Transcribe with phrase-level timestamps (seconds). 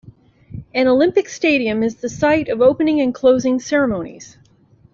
[0.73, 4.35] An Olympic stadium is the site of the opening and closing ceremonies.